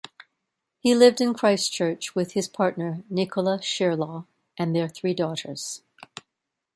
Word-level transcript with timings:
He 0.79 0.95
lived 0.95 1.21
in 1.21 1.35
Christchurch 1.35 2.15
with 2.15 2.31
his 2.31 2.47
partner 2.47 3.03
Nicola 3.07 3.59
Shirlaw, 3.59 4.25
and 4.57 4.75
their 4.75 4.89
three 4.89 5.13
daughters. 5.13 5.83